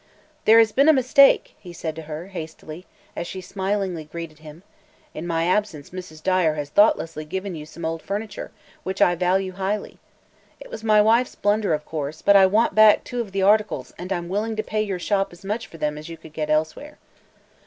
"There 0.45 0.57
has 0.57 0.71
been 0.71 0.89
a 0.89 0.93
mistake," 0.93 1.53
he 1.59 1.71
said 1.71 1.95
to 1.95 2.01
her, 2.01 2.29
hastily, 2.29 2.87
as 3.15 3.27
she 3.27 3.39
smilingly 3.39 4.03
greeted 4.03 4.39
him; 4.39 4.63
"in 5.13 5.27
my 5.27 5.45
absence 5.45 5.91
Mrs. 5.91 6.23
Dyer 6.23 6.55
has 6.55 6.69
thoughtlessly 6.69 7.23
given 7.23 7.53
you 7.53 7.67
some 7.67 7.85
old 7.85 8.01
furniture, 8.01 8.49
which 8.81 8.99
I 8.99 9.13
value 9.13 9.51
highly. 9.51 9.99
It 10.59 10.71
was 10.71 10.83
wife's 10.83 11.35
blunder, 11.35 11.75
of 11.75 11.85
course, 11.85 12.23
but 12.23 12.35
I 12.35 12.47
want 12.47 12.73
back 12.73 13.03
two 13.03 13.21
of 13.21 13.31
the 13.31 13.43
articles 13.43 13.93
and 13.99 14.11
I'm 14.11 14.27
willing 14.27 14.55
to 14.55 14.63
pay 14.63 14.81
your 14.81 14.97
Shop 14.97 15.31
as 15.31 15.45
much 15.45 15.67
for 15.67 15.77
them 15.77 15.99
as 15.99 16.09
you 16.09 16.17
could 16.17 16.33
get 16.33 16.49
elsewhere." 16.49 16.97